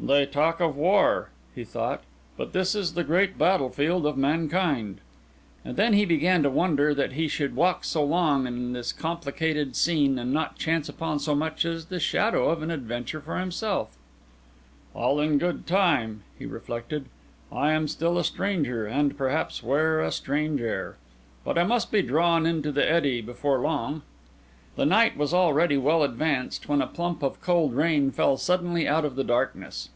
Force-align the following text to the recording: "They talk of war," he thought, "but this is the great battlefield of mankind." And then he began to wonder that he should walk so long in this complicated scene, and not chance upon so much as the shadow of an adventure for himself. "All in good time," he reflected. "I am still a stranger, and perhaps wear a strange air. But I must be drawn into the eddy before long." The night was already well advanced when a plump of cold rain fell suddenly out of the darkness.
"They 0.00 0.26
talk 0.26 0.58
of 0.60 0.76
war," 0.76 1.30
he 1.54 1.62
thought, 1.62 2.02
"but 2.36 2.52
this 2.52 2.74
is 2.74 2.92
the 2.92 3.04
great 3.04 3.38
battlefield 3.38 4.04
of 4.06 4.16
mankind." 4.18 5.00
And 5.64 5.76
then 5.76 5.92
he 5.92 6.04
began 6.04 6.42
to 6.42 6.50
wonder 6.50 6.92
that 6.92 7.12
he 7.12 7.28
should 7.28 7.54
walk 7.54 7.84
so 7.84 8.02
long 8.04 8.44
in 8.46 8.72
this 8.72 8.92
complicated 8.92 9.76
scene, 9.76 10.18
and 10.18 10.32
not 10.32 10.58
chance 10.58 10.88
upon 10.88 11.20
so 11.20 11.36
much 11.36 11.64
as 11.64 11.86
the 11.86 12.00
shadow 12.00 12.48
of 12.50 12.60
an 12.60 12.72
adventure 12.72 13.20
for 13.20 13.38
himself. 13.38 13.96
"All 14.94 15.20
in 15.20 15.38
good 15.38 15.64
time," 15.64 16.24
he 16.36 16.44
reflected. 16.44 17.06
"I 17.52 17.70
am 17.72 17.86
still 17.86 18.18
a 18.18 18.24
stranger, 18.24 18.86
and 18.86 19.16
perhaps 19.16 19.62
wear 19.62 20.00
a 20.00 20.10
strange 20.12 20.60
air. 20.60 20.96
But 21.44 21.56
I 21.56 21.62
must 21.62 21.92
be 21.92 22.02
drawn 22.02 22.46
into 22.46 22.72
the 22.72 22.86
eddy 22.86 23.20
before 23.20 23.60
long." 23.60 24.02
The 24.76 24.84
night 24.84 25.16
was 25.16 25.32
already 25.32 25.78
well 25.78 26.02
advanced 26.02 26.68
when 26.68 26.82
a 26.82 26.88
plump 26.88 27.22
of 27.22 27.40
cold 27.40 27.74
rain 27.74 28.10
fell 28.10 28.36
suddenly 28.36 28.88
out 28.88 29.04
of 29.04 29.14
the 29.14 29.22
darkness. 29.24 29.88